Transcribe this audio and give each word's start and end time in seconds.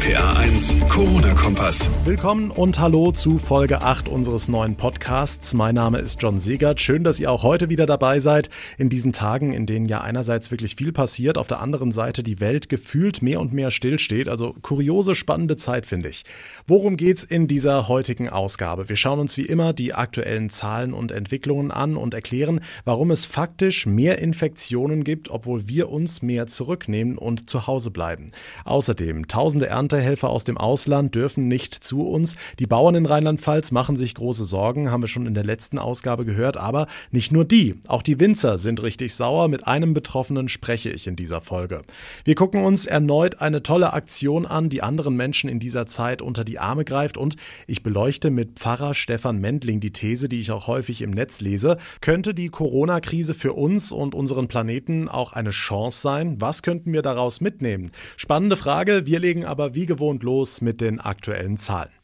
RPA 0.00 0.32
1, 0.38 0.78
Corona-Kompass. 0.88 1.90
Willkommen 2.06 2.50
und 2.50 2.78
hallo 2.78 3.12
zu 3.12 3.38
Folge 3.38 3.82
8 3.82 4.08
unseres 4.08 4.48
neuen 4.48 4.76
Podcasts. 4.76 5.52
Mein 5.52 5.74
Name 5.74 5.98
ist 5.98 6.22
John 6.22 6.38
Segert. 6.38 6.80
Schön, 6.80 7.04
dass 7.04 7.20
ihr 7.20 7.30
auch 7.30 7.42
heute 7.42 7.68
wieder 7.68 7.84
dabei 7.84 8.18
seid. 8.18 8.48
In 8.78 8.88
diesen 8.88 9.12
Tagen, 9.12 9.52
in 9.52 9.66
denen 9.66 9.84
ja 9.84 10.00
einerseits 10.00 10.50
wirklich 10.50 10.74
viel 10.74 10.92
passiert, 10.92 11.36
auf 11.36 11.48
der 11.48 11.60
anderen 11.60 11.92
Seite 11.92 12.22
die 12.22 12.40
Welt 12.40 12.70
gefühlt 12.70 13.20
mehr 13.20 13.40
und 13.40 13.52
mehr 13.52 13.70
stillsteht. 13.70 14.28
Also 14.30 14.54
kuriose, 14.62 15.14
spannende 15.14 15.58
Zeit, 15.58 15.84
finde 15.84 16.08
ich. 16.08 16.24
Worum 16.66 16.96
geht's 16.96 17.22
in 17.22 17.46
dieser 17.46 17.86
heutigen 17.86 18.30
Ausgabe? 18.30 18.88
Wir 18.88 18.96
schauen 18.96 19.20
uns 19.20 19.36
wie 19.36 19.46
immer 19.46 19.74
die 19.74 19.92
aktuellen 19.92 20.48
Zahlen 20.48 20.94
und 20.94 21.12
Entwicklungen 21.12 21.70
an 21.70 21.96
und 21.96 22.14
erklären, 22.14 22.60
warum 22.86 23.10
es 23.10 23.26
faktisch 23.26 23.84
mehr 23.84 24.18
Infektionen 24.18 25.04
gibt, 25.04 25.28
obwohl 25.30 25.68
wir 25.68 25.90
uns 25.90 26.22
mehr 26.22 26.46
zurücknehmen 26.46 27.18
und 27.18 27.50
zu 27.50 27.66
Hause 27.66 27.90
bleiben. 27.90 28.32
Außerdem, 28.64 29.28
tausende 29.28 29.66
Erntehelfer 29.90 30.30
aus 30.30 30.44
dem 30.44 30.56
Ausland 30.56 31.16
dürfen 31.16 31.48
nicht 31.48 31.74
zu 31.74 32.06
uns. 32.06 32.36
Die 32.60 32.68
Bauern 32.68 32.94
in 32.94 33.06
Rheinland-Pfalz 33.06 33.72
machen 33.72 33.96
sich 33.96 34.14
große 34.14 34.44
Sorgen, 34.44 34.92
haben 34.92 35.02
wir 35.02 35.08
schon 35.08 35.26
in 35.26 35.34
der 35.34 35.42
letzten 35.42 35.80
Ausgabe 35.80 36.24
gehört. 36.24 36.56
Aber 36.56 36.86
nicht 37.10 37.32
nur 37.32 37.44
die, 37.44 37.74
auch 37.88 38.02
die 38.02 38.20
Winzer 38.20 38.56
sind 38.56 38.84
richtig 38.84 39.14
sauer. 39.14 39.48
Mit 39.48 39.66
einem 39.66 39.92
Betroffenen 39.92 40.48
spreche 40.48 40.90
ich 40.90 41.08
in 41.08 41.16
dieser 41.16 41.40
Folge. 41.40 41.82
Wir 42.22 42.36
gucken 42.36 42.64
uns 42.64 42.86
erneut 42.86 43.40
eine 43.40 43.64
tolle 43.64 43.92
Aktion 43.92 44.46
an, 44.46 44.68
die 44.68 44.80
anderen 44.80 45.16
Menschen 45.16 45.50
in 45.50 45.58
dieser 45.58 45.86
Zeit 45.86 46.22
unter 46.22 46.44
die 46.44 46.60
Arme 46.60 46.84
greift. 46.84 47.16
Und 47.16 47.34
ich 47.66 47.82
beleuchte 47.82 48.30
mit 48.30 48.60
Pfarrer 48.60 48.94
Stefan 48.94 49.40
Mendling 49.40 49.80
die 49.80 49.92
These, 49.92 50.28
die 50.28 50.38
ich 50.38 50.52
auch 50.52 50.68
häufig 50.68 51.02
im 51.02 51.10
Netz 51.10 51.40
lese. 51.40 51.78
Könnte 52.00 52.32
die 52.32 52.48
Corona-Krise 52.48 53.34
für 53.34 53.54
uns 53.54 53.90
und 53.90 54.14
unseren 54.14 54.46
Planeten 54.46 55.08
auch 55.08 55.32
eine 55.32 55.50
Chance 55.50 56.00
sein? 56.00 56.40
Was 56.40 56.62
könnten 56.62 56.92
wir 56.92 57.02
daraus 57.02 57.40
mitnehmen? 57.40 57.90
Spannende 58.16 58.56
Frage. 58.56 59.02
Wir 59.06 59.18
legen 59.18 59.44
aber 59.44 59.74
wie 59.74 59.79
gewohnt 59.86 60.22
los 60.22 60.60
mit 60.60 60.80
den 60.80 61.00
aktuellen 61.00 61.56
Zahlen. 61.56 61.99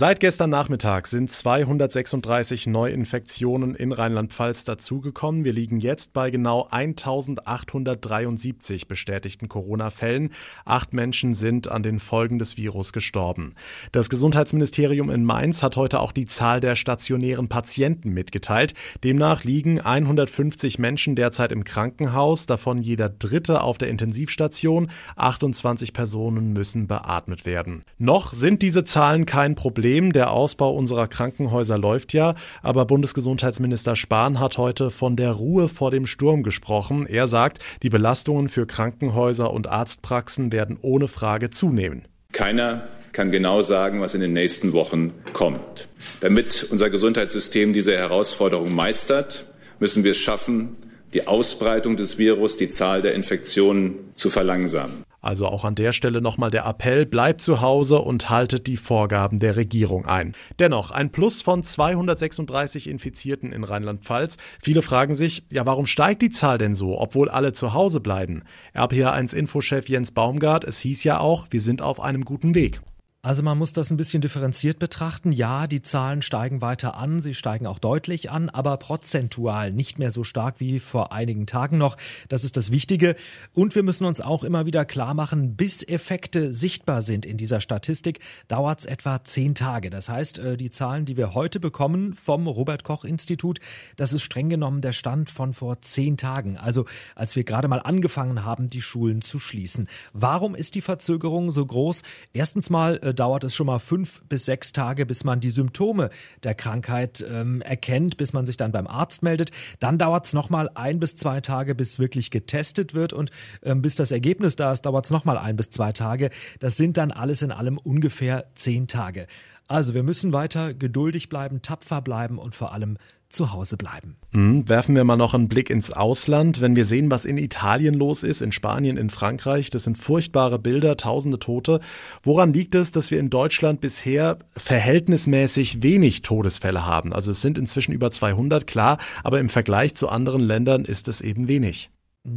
Seit 0.00 0.20
gestern 0.20 0.50
Nachmittag 0.50 1.08
sind 1.08 1.28
236 1.28 2.68
Neuinfektionen 2.68 3.74
in 3.74 3.90
Rheinland-Pfalz 3.90 4.62
dazugekommen. 4.62 5.42
Wir 5.42 5.52
liegen 5.52 5.80
jetzt 5.80 6.12
bei 6.12 6.30
genau 6.30 6.68
1873 6.70 8.86
bestätigten 8.86 9.48
Corona-Fällen. 9.48 10.30
Acht 10.64 10.92
Menschen 10.92 11.34
sind 11.34 11.66
an 11.66 11.82
den 11.82 11.98
Folgen 11.98 12.38
des 12.38 12.56
Virus 12.56 12.92
gestorben. 12.92 13.56
Das 13.90 14.08
Gesundheitsministerium 14.08 15.10
in 15.10 15.24
Mainz 15.24 15.64
hat 15.64 15.76
heute 15.76 15.98
auch 15.98 16.12
die 16.12 16.26
Zahl 16.26 16.60
der 16.60 16.76
stationären 16.76 17.48
Patienten 17.48 18.10
mitgeteilt. 18.10 18.74
Demnach 19.02 19.42
liegen 19.42 19.80
150 19.80 20.78
Menschen 20.78 21.16
derzeit 21.16 21.50
im 21.50 21.64
Krankenhaus, 21.64 22.46
davon 22.46 22.78
jeder 22.78 23.08
Dritte 23.08 23.62
auf 23.62 23.78
der 23.78 23.88
Intensivstation. 23.88 24.92
28 25.16 25.92
Personen 25.92 26.52
müssen 26.52 26.86
beatmet 26.86 27.44
werden. 27.44 27.82
Noch 27.98 28.32
sind 28.32 28.62
diese 28.62 28.84
Zahlen 28.84 29.26
kein 29.26 29.56
Problem. 29.56 29.87
Problem. 29.88 30.12
Der 30.12 30.32
Ausbau 30.32 30.74
unserer 30.74 31.08
Krankenhäuser 31.08 31.78
läuft 31.78 32.12
ja, 32.12 32.34
aber 32.62 32.84
Bundesgesundheitsminister 32.84 33.96
Spahn 33.96 34.38
hat 34.38 34.58
heute 34.58 34.90
von 34.90 35.16
der 35.16 35.32
Ruhe 35.32 35.70
vor 35.70 35.90
dem 35.90 36.04
Sturm 36.04 36.42
gesprochen. 36.42 37.06
Er 37.06 37.26
sagt, 37.26 37.60
die 37.82 37.88
Belastungen 37.88 38.50
für 38.50 38.66
Krankenhäuser 38.66 39.50
und 39.50 39.66
Arztpraxen 39.66 40.52
werden 40.52 40.76
ohne 40.82 41.08
Frage 41.08 41.48
zunehmen. 41.48 42.04
Keiner 42.32 42.86
kann 43.12 43.30
genau 43.32 43.62
sagen, 43.62 44.02
was 44.02 44.12
in 44.12 44.20
den 44.20 44.34
nächsten 44.34 44.74
Wochen 44.74 45.14
kommt. 45.32 45.88
Damit 46.20 46.66
unser 46.70 46.90
Gesundheitssystem 46.90 47.72
diese 47.72 47.96
Herausforderung 47.96 48.74
meistert, 48.74 49.46
müssen 49.78 50.04
wir 50.04 50.10
es 50.10 50.18
schaffen, 50.18 50.76
die 51.14 51.26
Ausbreitung 51.26 51.96
des 51.96 52.18
Virus, 52.18 52.58
die 52.58 52.68
Zahl 52.68 53.00
der 53.00 53.14
Infektionen 53.14 53.94
zu 54.14 54.28
verlangsamen. 54.28 55.07
Also 55.20 55.46
auch 55.46 55.64
an 55.64 55.74
der 55.74 55.92
Stelle 55.92 56.20
nochmal 56.20 56.50
der 56.50 56.64
Appell, 56.64 57.04
bleibt 57.04 57.42
zu 57.42 57.60
Hause 57.60 57.98
und 57.98 58.30
haltet 58.30 58.66
die 58.66 58.76
Vorgaben 58.76 59.40
der 59.40 59.56
Regierung 59.56 60.06
ein. 60.06 60.34
Dennoch 60.58 60.90
ein 60.90 61.10
Plus 61.10 61.42
von 61.42 61.62
236 61.62 62.88
Infizierten 62.88 63.52
in 63.52 63.64
Rheinland-Pfalz. 63.64 64.36
Viele 64.62 64.82
fragen 64.82 65.14
sich, 65.14 65.42
ja, 65.50 65.66
warum 65.66 65.86
steigt 65.86 66.22
die 66.22 66.30
Zahl 66.30 66.58
denn 66.58 66.74
so, 66.74 66.98
obwohl 66.98 67.28
alle 67.28 67.52
zu 67.52 67.74
Hause 67.74 68.00
bleiben? 68.00 68.42
RPA1-Infochef 68.74 69.88
Jens 69.88 70.12
Baumgart, 70.12 70.64
es 70.64 70.78
hieß 70.80 71.02
ja 71.04 71.18
auch, 71.18 71.46
wir 71.50 71.60
sind 71.60 71.82
auf 71.82 72.00
einem 72.00 72.24
guten 72.24 72.54
Weg. 72.54 72.80
Also 73.28 73.42
man 73.42 73.58
muss 73.58 73.74
das 73.74 73.90
ein 73.90 73.98
bisschen 73.98 74.22
differenziert 74.22 74.78
betrachten. 74.78 75.32
Ja, 75.32 75.66
die 75.66 75.82
Zahlen 75.82 76.22
steigen 76.22 76.62
weiter 76.62 76.96
an, 76.96 77.20
sie 77.20 77.34
steigen 77.34 77.66
auch 77.66 77.78
deutlich 77.78 78.30
an, 78.30 78.48
aber 78.48 78.78
prozentual 78.78 79.70
nicht 79.70 79.98
mehr 79.98 80.10
so 80.10 80.24
stark 80.24 80.60
wie 80.60 80.78
vor 80.78 81.12
einigen 81.12 81.46
Tagen 81.46 81.76
noch. 81.76 81.98
Das 82.30 82.42
ist 82.42 82.56
das 82.56 82.70
Wichtige. 82.70 83.16
Und 83.52 83.74
wir 83.74 83.82
müssen 83.82 84.06
uns 84.06 84.22
auch 84.22 84.44
immer 84.44 84.64
wieder 84.64 84.86
klar 84.86 85.12
machen, 85.12 85.56
bis 85.56 85.82
Effekte 85.86 86.54
sichtbar 86.54 87.02
sind 87.02 87.26
in 87.26 87.36
dieser 87.36 87.60
Statistik, 87.60 88.20
dauert 88.48 88.78
es 88.80 88.86
etwa 88.86 89.22
zehn 89.22 89.54
Tage. 89.54 89.90
Das 89.90 90.08
heißt, 90.08 90.38
äh, 90.38 90.56
die 90.56 90.70
Zahlen, 90.70 91.04
die 91.04 91.18
wir 91.18 91.34
heute 91.34 91.60
bekommen 91.60 92.14
vom 92.14 92.46
Robert 92.46 92.82
Koch 92.82 93.04
Institut, 93.04 93.60
das 93.98 94.14
ist 94.14 94.22
streng 94.22 94.48
genommen 94.48 94.80
der 94.80 94.92
Stand 94.92 95.28
von 95.28 95.52
vor 95.52 95.82
zehn 95.82 96.16
Tagen. 96.16 96.56
Also 96.56 96.86
als 97.14 97.36
wir 97.36 97.44
gerade 97.44 97.68
mal 97.68 97.80
angefangen 97.80 98.46
haben, 98.46 98.68
die 98.68 98.80
Schulen 98.80 99.20
zu 99.20 99.38
schließen. 99.38 99.86
Warum 100.14 100.54
ist 100.54 100.74
die 100.76 100.80
Verzögerung 100.80 101.50
so 101.50 101.66
groß? 101.66 102.00
Erstens 102.32 102.70
mal 102.70 102.96
äh, 103.02 103.17
dauert 103.18 103.44
es 103.44 103.54
schon 103.54 103.66
mal 103.66 103.78
fünf 103.78 104.22
bis 104.28 104.44
sechs 104.44 104.72
Tage, 104.72 105.06
bis 105.06 105.24
man 105.24 105.40
die 105.40 105.50
Symptome 105.50 106.10
der 106.42 106.54
Krankheit 106.54 107.24
ähm, 107.28 107.62
erkennt, 107.62 108.16
bis 108.16 108.32
man 108.32 108.46
sich 108.46 108.56
dann 108.56 108.72
beim 108.72 108.86
Arzt 108.86 109.22
meldet. 109.22 109.50
Dann 109.80 109.98
dauert 109.98 110.26
es 110.26 110.32
nochmal 110.32 110.70
ein 110.74 111.00
bis 111.00 111.16
zwei 111.16 111.40
Tage, 111.40 111.74
bis 111.74 111.98
wirklich 111.98 112.30
getestet 112.30 112.94
wird 112.94 113.12
und 113.12 113.30
ähm, 113.62 113.82
bis 113.82 113.96
das 113.96 114.12
Ergebnis 114.12 114.56
da 114.56 114.72
ist, 114.72 114.82
dauert 114.82 115.04
es 115.04 115.10
nochmal 115.10 115.38
ein 115.38 115.56
bis 115.56 115.70
zwei 115.70 115.92
Tage. 115.92 116.30
Das 116.60 116.76
sind 116.76 116.96
dann 116.96 117.10
alles 117.10 117.42
in 117.42 117.52
allem 117.52 117.78
ungefähr 117.78 118.46
zehn 118.54 118.86
Tage. 118.86 119.26
Also 119.66 119.92
wir 119.92 120.02
müssen 120.02 120.32
weiter 120.32 120.72
geduldig 120.72 121.28
bleiben, 121.28 121.60
tapfer 121.60 122.00
bleiben 122.00 122.38
und 122.38 122.54
vor 122.54 122.72
allem 122.72 122.96
zu 123.28 123.52
Hause 123.52 123.76
bleiben. 123.76 124.16
Mhm. 124.32 124.68
Werfen 124.68 124.94
wir 124.94 125.04
mal 125.04 125.16
noch 125.16 125.34
einen 125.34 125.48
Blick 125.48 125.70
ins 125.70 125.90
Ausland. 125.90 126.60
Wenn 126.60 126.76
wir 126.76 126.84
sehen, 126.84 127.10
was 127.10 127.24
in 127.24 127.36
Italien 127.38 127.94
los 127.94 128.22
ist, 128.22 128.40
in 128.40 128.52
Spanien, 128.52 128.96
in 128.96 129.10
Frankreich, 129.10 129.70
das 129.70 129.84
sind 129.84 129.98
furchtbare 129.98 130.58
Bilder, 130.58 130.96
tausende 130.96 131.38
Tote. 131.38 131.80
Woran 132.22 132.52
liegt 132.52 132.74
es, 132.74 132.90
dass 132.90 133.10
wir 133.10 133.20
in 133.20 133.30
Deutschland 133.30 133.80
bisher 133.80 134.38
verhältnismäßig 134.50 135.82
wenig 135.82 136.22
Todesfälle 136.22 136.86
haben? 136.86 137.12
Also 137.12 137.30
es 137.30 137.42
sind 137.42 137.58
inzwischen 137.58 137.92
über 137.92 138.10
200, 138.10 138.66
klar, 138.66 138.98
aber 139.22 139.40
im 139.40 139.48
Vergleich 139.48 139.94
zu 139.94 140.08
anderen 140.08 140.40
Ländern 140.40 140.84
ist 140.84 141.08
es 141.08 141.20
eben 141.20 141.48
wenig. 141.48 141.90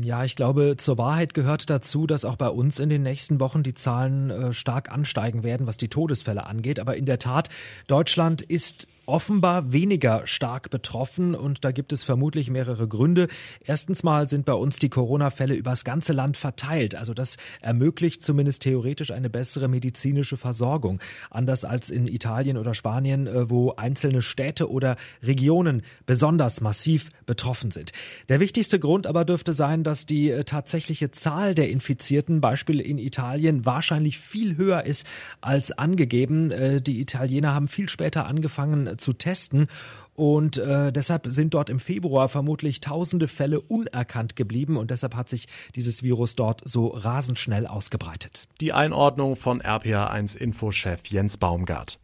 Ja, 0.03 0.23
ich 0.23 0.35
glaube, 0.35 0.75
zur 0.78 0.97
Wahrheit 0.97 1.34
gehört 1.34 1.69
dazu, 1.69 2.08
dass 2.08 2.23
auch 2.23 2.35
bei 2.35 2.47
uns 2.47 2.79
in 2.79 2.90
den 2.90 3.03
nächsten 3.03 3.40
Wochen 3.40 3.63
die 3.63 3.73
Zahlen 3.73 4.29
äh, 4.29 4.53
stark 4.53 4.91
ansteigen 4.91 5.44
werden, 5.44 5.68
was 5.68 5.78
die 5.78 5.90
Todesfälle 5.90 6.46
angeht. 6.46 6.79
Aber 6.79 6.96
in 6.96 7.06
der 7.06 7.19
Tat, 7.19 7.50
Deutschland 7.88 8.41
ist 8.41 8.88
offenbar 9.12 9.74
weniger 9.74 10.22
stark 10.26 10.70
betroffen 10.70 11.36
und 11.36 11.66
da 11.66 11.72
gibt 11.72 11.92
es 11.92 12.06
vermutlich 12.06 12.50
mehrere 12.50 12.88
Gründe. 12.88 13.28
Erstens 13.66 14.04
mal 14.04 14.26
sind 14.26 14.46
bei 14.46 14.54
uns 14.54 14.78
die 14.78 14.88
Corona-Fälle 14.88 15.54
übers 15.54 15.84
ganze 15.84 16.14
Land 16.14 16.38
verteilt. 16.38 16.96
Also 16.96 17.14
das 17.14 17.36
ermöglicht 17.60 18.22
zumindest 18.22 18.62
theoretisch 18.62 19.12
eine 19.12 19.30
bessere 19.30 19.68
medizinische 19.68 20.38
Versorgung. 20.38 21.02
Anders 21.30 21.66
als 21.66 21.90
in 21.90 22.08
Italien 22.08 22.58
oder 22.58 22.74
Spanien, 22.74 23.28
äh, 23.28 23.50
wo 23.50 23.74
einzelne 23.76 24.22
Städte 24.22 24.72
oder 24.72 24.96
Regionen 25.22 25.82
besonders 26.06 26.62
massiv 26.62 27.10
betroffen 27.26 27.72
sind. 27.72 27.92
Der 28.30 28.40
wichtigste 28.40 28.80
Grund 28.80 29.08
aber 29.08 29.26
dürfte 29.26 29.52
sein, 29.52 29.84
dass 29.84 30.06
die 30.06 30.32
äh, 30.32 30.46
tatsächliche 30.46 31.12
Zahl 31.12 31.54
der 31.54 31.70
Infizierten, 31.70 32.40
Beispiel 32.40 32.80
in 32.80 32.98
Italien, 32.98 33.66
wahrscheinlich 33.66 34.20
viel 34.20 34.56
höher 34.56 34.86
ist 34.86 35.06
als 35.42 35.74
angegeben. 35.74 36.52
Äh, 36.52 36.82
die 36.82 37.02
Italiener 37.02 37.54
haben 37.54 37.68
viel 37.68 37.90
später 37.90 38.26
angefangen 38.26 39.00
zu 39.02 39.14
testen. 39.14 39.68
Und 40.14 40.58
äh, 40.58 40.92
deshalb 40.92 41.26
sind 41.28 41.54
dort 41.54 41.70
im 41.70 41.80
Februar 41.80 42.30
vermutlich 42.30 42.80
tausende 42.82 43.28
Fälle 43.28 43.62
unerkannt 43.62 44.36
geblieben 44.36 44.78
und 44.78 44.92
deshalb 44.92 45.16
hat 45.16 45.30
sich 45.30 45.48
dieses 45.76 46.04
Virus 46.04 46.36
dort 46.36 46.62
so 46.66 46.88
rasend 46.88 47.40
schnell 47.40 47.66
ausgebreitet. 47.66 48.48
Die 48.59 48.74
Einordnung 48.74 49.36
von 49.36 49.62
RPA1 49.62 50.38
Infochef 50.38 51.06
Jens 51.08 51.38
Baumgart. 51.38 51.98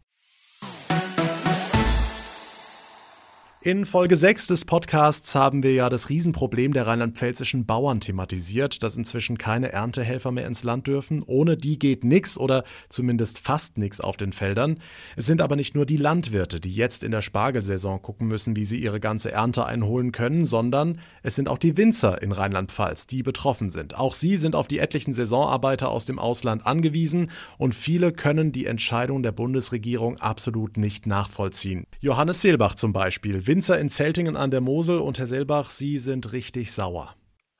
In 3.60 3.86
Folge 3.86 4.14
6 4.14 4.46
des 4.46 4.64
Podcasts 4.64 5.34
haben 5.34 5.64
wir 5.64 5.72
ja 5.72 5.88
das 5.88 6.10
Riesenproblem 6.10 6.72
der 6.72 6.86
rheinland-pfälzischen 6.86 7.66
Bauern 7.66 7.98
thematisiert, 7.98 8.84
dass 8.84 8.96
inzwischen 8.96 9.36
keine 9.36 9.72
Erntehelfer 9.72 10.30
mehr 10.30 10.46
ins 10.46 10.62
Land 10.62 10.86
dürfen. 10.86 11.24
Ohne 11.26 11.56
die 11.56 11.76
geht 11.76 12.04
nichts 12.04 12.38
oder 12.38 12.62
zumindest 12.88 13.40
fast 13.40 13.76
nichts 13.76 14.00
auf 14.00 14.16
den 14.16 14.32
Feldern. 14.32 14.78
Es 15.16 15.26
sind 15.26 15.40
aber 15.42 15.56
nicht 15.56 15.74
nur 15.74 15.86
die 15.86 15.96
Landwirte, 15.96 16.60
die 16.60 16.72
jetzt 16.72 17.02
in 17.02 17.10
der 17.10 17.20
Spargelsaison 17.20 18.00
gucken 18.00 18.28
müssen, 18.28 18.54
wie 18.54 18.64
sie 18.64 18.78
ihre 18.78 19.00
ganze 19.00 19.32
Ernte 19.32 19.66
einholen 19.66 20.12
können, 20.12 20.44
sondern 20.44 21.00
es 21.24 21.34
sind 21.34 21.48
auch 21.48 21.58
die 21.58 21.76
Winzer 21.76 22.22
in 22.22 22.30
Rheinland-Pfalz, 22.30 23.08
die 23.08 23.24
betroffen 23.24 23.70
sind. 23.70 23.96
Auch 23.96 24.14
sie 24.14 24.36
sind 24.36 24.54
auf 24.54 24.68
die 24.68 24.78
etlichen 24.78 25.14
Saisonarbeiter 25.14 25.88
aus 25.88 26.04
dem 26.04 26.20
Ausland 26.20 26.64
angewiesen 26.64 27.28
und 27.58 27.74
viele 27.74 28.12
können 28.12 28.52
die 28.52 28.66
Entscheidung 28.66 29.24
der 29.24 29.32
Bundesregierung 29.32 30.16
absolut 30.18 30.76
nicht 30.76 31.08
nachvollziehen. 31.08 31.88
Johannes 31.98 32.40
Seelbach 32.40 32.76
zum 32.76 32.92
Beispiel 32.92 33.48
Winzer 33.58 33.80
in 33.80 33.88
Zeltingen 33.88 34.36
an 34.36 34.52
der 34.52 34.60
Mosel 34.60 35.00
und 35.00 35.18
Herr 35.18 35.26
Selbach, 35.26 35.70
Sie 35.70 35.98
sind 35.98 36.32
richtig 36.32 36.70
sauer. 36.72 37.16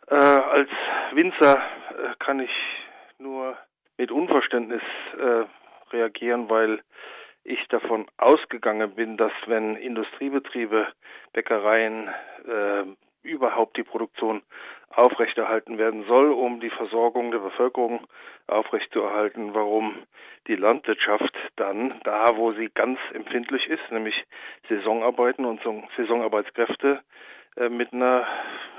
Äh, 0.06 0.14
als 0.14 0.70
Winzer 1.12 1.56
äh, 1.56 2.14
kann 2.20 2.38
ich 2.38 2.52
nur 3.18 3.56
mit 3.96 4.12
Unverständnis 4.12 4.82
äh, 5.18 5.44
reagieren, 5.92 6.48
weil 6.48 6.82
ich 7.42 7.58
davon 7.70 8.06
ausgegangen 8.16 8.94
bin, 8.94 9.16
dass 9.16 9.32
wenn 9.46 9.74
Industriebetriebe, 9.74 10.86
Bäckereien 11.32 12.06
äh, 12.46 12.84
überhaupt 13.22 13.76
die 13.76 13.82
Produktion 13.82 14.42
aufrechterhalten 14.90 15.78
werden 15.78 16.04
soll, 16.06 16.30
um 16.32 16.60
die 16.60 16.70
Versorgung 16.70 17.30
der 17.30 17.38
Bevölkerung 17.38 18.00
aufrechtzuerhalten, 18.46 19.54
warum 19.54 19.94
die 20.46 20.56
Landwirtschaft 20.56 21.34
dann 21.56 22.00
da, 22.04 22.36
wo 22.36 22.52
sie 22.52 22.70
ganz 22.74 22.98
empfindlich 23.12 23.66
ist, 23.68 23.82
nämlich 23.90 24.14
Saisonarbeiten 24.68 25.44
und 25.44 25.60
Saisonarbeitskräfte, 25.96 27.02
äh, 27.56 27.68
mit 27.68 27.92
einer 27.92 28.26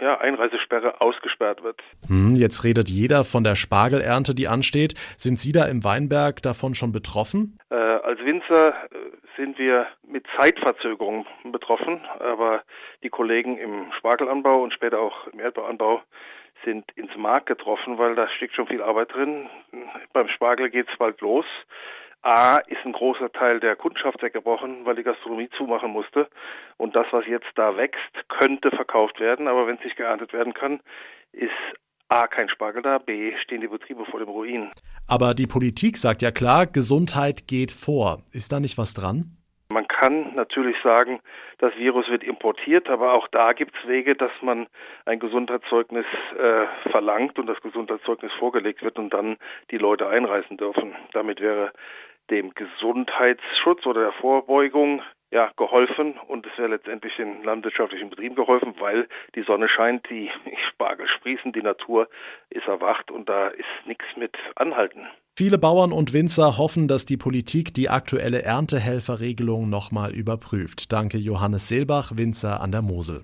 ja, 0.01 0.17
Einreisesperre 0.19 1.01
ausgesperrt 1.01 1.63
wird. 1.63 1.81
Hm, 2.07 2.35
jetzt 2.35 2.63
redet 2.63 2.89
jeder 2.89 3.25
von 3.25 3.43
der 3.43 3.55
Spargelernte, 3.55 4.33
die 4.33 4.47
ansteht. 4.47 4.93
Sind 5.17 5.39
Sie 5.39 5.51
da 5.51 5.65
im 5.65 5.83
Weinberg 5.83 6.41
davon 6.41 6.75
schon 6.75 6.91
betroffen? 6.91 7.57
Äh, 7.69 7.88
als 8.09 8.25
Winzer 8.25 8.69
äh, 8.69 8.97
sind 9.37 9.59
wir 9.59 9.85
mit 10.01 10.25
Zeitverzögerung 10.35 11.27
betroffen, 11.43 12.01
aber 12.17 12.63
die 13.03 13.09
Kollegen 13.09 13.59
im 13.59 13.91
Spargelanbau 13.99 14.63
und 14.63 14.73
später 14.73 14.99
auch 14.99 15.27
im 15.27 15.39
Erdbeeranbau 15.39 16.01
sind 16.65 16.91
ins 16.95 17.15
Mark 17.15 17.45
getroffen, 17.45 17.99
weil 17.99 18.15
da 18.15 18.27
steckt 18.29 18.55
schon 18.55 18.65
viel 18.65 18.81
Arbeit 18.81 19.13
drin. 19.13 19.47
Beim 20.11 20.27
Spargel 20.27 20.71
geht 20.71 20.89
es 20.89 20.97
bald 20.97 21.21
los. 21.21 21.45
A 22.23 22.57
ist 22.57 22.83
ein 22.83 22.93
großer 22.93 23.31
Teil 23.31 23.59
der 23.59 23.75
Kundschaft 23.75 24.23
weggebrochen, 24.23 24.85
weil 24.85 24.95
die 24.95 25.03
Gastronomie 25.03 25.49
zumachen 25.55 25.91
musste. 25.91 26.27
Und 26.77 26.95
das, 26.95 27.05
was 27.11 27.27
jetzt 27.27 27.51
da 27.55 27.77
wächst, 27.77 28.27
könnte 28.27 28.75
verkauft 28.75 29.19
werden, 29.19 29.47
aber 29.47 29.67
wenn 29.67 29.77
es 29.77 29.83
nicht 29.83 29.97
geerntet 29.97 30.33
werden 30.33 30.55
kann, 30.55 30.81
ist 31.31 31.53
A 32.09 32.27
kein 32.27 32.49
Spargel 32.49 32.81
da, 32.81 32.97
B 32.97 33.33
stehen 33.43 33.61
die 33.61 33.67
Betriebe 33.67 34.03
vor 34.05 34.19
dem 34.19 34.29
Ruin. 34.29 34.71
Aber 35.07 35.35
die 35.35 35.45
Politik 35.45 35.97
sagt 35.97 36.23
ja 36.23 36.31
klar, 36.31 36.65
Gesundheit 36.65 37.47
geht 37.47 37.71
vor. 37.71 38.23
Ist 38.31 38.51
da 38.51 38.59
nicht 38.59 38.79
was 38.79 38.95
dran? 38.95 39.37
Man 39.71 39.87
kann 39.87 40.33
natürlich 40.33 40.75
sagen, 40.83 41.19
das 41.59 41.75
Virus 41.75 42.09
wird 42.09 42.23
importiert, 42.23 42.89
aber 42.89 43.13
auch 43.13 43.27
da 43.27 43.53
gibt 43.53 43.75
es 43.75 43.87
Wege, 43.87 44.15
dass 44.15 44.31
man 44.41 44.65
ein 45.05 45.19
Gesundheitszeugnis 45.19 46.05
äh, 46.35 46.89
verlangt 46.89 47.37
und 47.37 47.45
das 47.45 47.61
Gesundheitszeugnis 47.61 48.31
vorgelegt 48.39 48.81
wird 48.81 48.97
und 48.97 49.13
dann 49.13 49.37
die 49.69 49.77
Leute 49.77 50.07
einreisen 50.07 50.57
dürfen. 50.57 50.95
Damit 51.13 51.39
wäre 51.39 51.71
dem 52.31 52.55
Gesundheitsschutz 52.55 53.85
oder 53.85 54.01
der 54.01 54.13
Vorbeugung 54.13 55.03
ja, 55.31 55.51
geholfen 55.57 56.15
und 56.27 56.45
es 56.45 56.57
wäre 56.57 56.69
letztendlich 56.69 57.15
den 57.17 57.43
landwirtschaftlichen 57.43 58.09
Betrieben 58.09 58.35
geholfen, 58.35 58.73
weil 58.79 59.07
die 59.35 59.43
Sonne 59.43 59.69
scheint, 59.69 60.09
die 60.09 60.29
Spargel 60.69 61.07
sprießen, 61.07 61.51
die 61.51 61.61
Natur 61.61 62.07
ist 62.49 62.67
erwacht 62.67 63.11
und 63.11 63.29
da 63.29 63.49
ist 63.49 63.65
nichts 63.85 64.05
mit 64.15 64.35
anhalten. 64.55 65.07
Viele 65.35 65.57
Bauern 65.57 65.93
und 65.93 66.11
Winzer 66.11 66.57
hoffen, 66.57 66.87
dass 66.87 67.05
die 67.05 67.15
Politik 67.15 67.73
die 67.73 67.89
aktuelle 67.89 68.41
Erntehelferregelung 68.41 69.69
nochmal 69.69 70.13
überprüft. 70.13 70.91
Danke 70.91 71.17
Johannes 71.17 71.69
Seelbach, 71.69 72.11
Winzer 72.17 72.59
an 72.59 72.71
der 72.71 72.81
Mosel. 72.81 73.23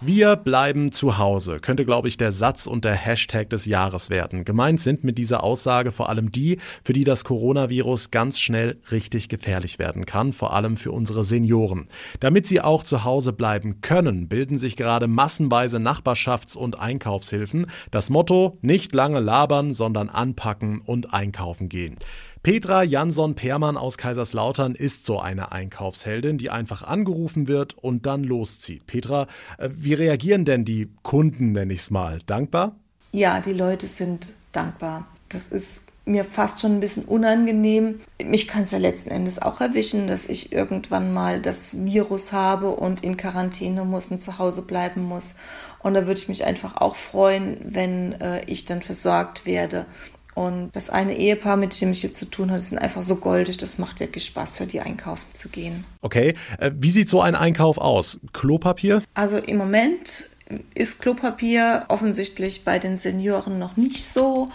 Wir 0.00 0.36
bleiben 0.36 0.92
zu 0.92 1.18
Hause, 1.18 1.60
könnte, 1.60 1.84
glaube 1.84 2.08
ich, 2.08 2.16
der 2.16 2.32
Satz 2.32 2.66
und 2.66 2.84
der 2.84 2.94
Hashtag 2.94 3.48
des 3.48 3.64
Jahres 3.64 4.10
werden. 4.10 4.44
Gemeint 4.44 4.80
sind 4.80 5.04
mit 5.04 5.16
dieser 5.18 5.42
Aussage 5.42 5.92
vor 5.92 6.08
allem 6.08 6.30
die, 6.30 6.58
für 6.82 6.92
die 6.92 7.04
das 7.04 7.24
Coronavirus 7.24 8.10
ganz 8.10 8.38
schnell 8.38 8.80
richtig 8.90 9.28
gefährlich 9.28 9.78
werden 9.78 10.04
kann, 10.04 10.32
vor 10.32 10.52
allem 10.52 10.76
für 10.76 10.92
unsere 10.92 11.24
Senioren. 11.24 11.88
Damit 12.20 12.46
sie 12.46 12.60
auch 12.60 12.82
zu 12.82 13.04
Hause 13.04 13.32
bleiben 13.32 13.80
können, 13.80 14.28
bilden 14.28 14.58
sich 14.58 14.76
gerade 14.76 15.06
massenweise 15.06 15.78
Nachbarschafts- 15.78 16.56
und 16.56 16.78
Einkaufshilfen. 16.78 17.66
Das 17.90 18.10
Motto, 18.10 18.58
nicht 18.62 18.94
lange 18.94 19.20
labern, 19.20 19.72
sondern 19.72 20.10
anpacken 20.10 20.80
und 20.80 21.14
einkaufen 21.14 21.68
gehen. 21.68 21.96
Petra 22.44 22.82
Jansson 22.82 23.34
Permann 23.34 23.78
aus 23.78 23.96
Kaiserslautern 23.96 24.74
ist 24.74 25.06
so 25.06 25.18
eine 25.18 25.50
Einkaufsheldin, 25.50 26.36
die 26.36 26.50
einfach 26.50 26.82
angerufen 26.82 27.48
wird 27.48 27.72
und 27.78 28.04
dann 28.04 28.22
loszieht. 28.22 28.86
Petra, 28.86 29.28
äh, 29.56 29.70
wie 29.72 29.94
reagieren 29.94 30.44
denn 30.44 30.66
die 30.66 30.90
Kunden, 31.02 31.52
nenne 31.52 31.72
ich 31.72 31.80
es 31.80 31.90
mal? 31.90 32.18
Dankbar? 32.26 32.76
Ja, 33.12 33.40
die 33.40 33.54
Leute 33.54 33.88
sind 33.88 34.34
dankbar. 34.52 35.06
Das 35.30 35.48
ist 35.48 35.84
mir 36.04 36.22
fast 36.22 36.60
schon 36.60 36.72
ein 36.72 36.80
bisschen 36.80 37.06
unangenehm. 37.06 38.00
Mich 38.22 38.46
kann 38.46 38.64
es 38.64 38.72
ja 38.72 38.78
letzten 38.78 39.10
Endes 39.10 39.40
auch 39.40 39.62
erwischen, 39.62 40.06
dass 40.06 40.26
ich 40.26 40.52
irgendwann 40.52 41.14
mal 41.14 41.40
das 41.40 41.74
Virus 41.86 42.32
habe 42.32 42.72
und 42.72 43.02
in 43.02 43.16
Quarantäne 43.16 43.86
muss 43.86 44.10
und 44.10 44.20
zu 44.20 44.36
Hause 44.36 44.60
bleiben 44.60 45.02
muss. 45.02 45.34
Und 45.78 45.94
da 45.94 46.06
würde 46.06 46.20
ich 46.20 46.28
mich 46.28 46.44
einfach 46.44 46.76
auch 46.76 46.96
freuen, 46.96 47.56
wenn 47.64 48.20
äh, 48.20 48.44
ich 48.44 48.66
dann 48.66 48.82
versorgt 48.82 49.46
werde. 49.46 49.86
Und 50.34 50.74
das 50.74 50.90
eine 50.90 51.16
Ehepaar, 51.16 51.56
mit 51.56 51.80
dem 51.80 51.92
ich 51.92 52.02
jetzt 52.02 52.18
zu 52.18 52.26
tun 52.26 52.50
habe, 52.50 52.60
sind 52.60 52.78
einfach 52.78 53.02
so 53.02 53.16
goldig. 53.16 53.56
Das 53.56 53.78
macht 53.78 54.00
wirklich 54.00 54.24
Spaß, 54.24 54.56
für 54.56 54.66
die 54.66 54.80
einkaufen 54.80 55.30
zu 55.32 55.48
gehen. 55.48 55.84
Okay. 56.02 56.34
Äh, 56.58 56.72
wie 56.74 56.90
sieht 56.90 57.08
so 57.08 57.20
ein 57.20 57.34
Einkauf 57.36 57.78
aus? 57.78 58.18
Klopapier? 58.32 59.02
Also 59.14 59.38
im 59.38 59.56
Moment 59.58 60.28
ist 60.74 61.00
Klopapier 61.00 61.84
offensichtlich 61.88 62.64
bei 62.64 62.78
den 62.78 62.96
Senioren 62.96 63.58
noch 63.58 63.76
nicht 63.76 64.04
so 64.04 64.50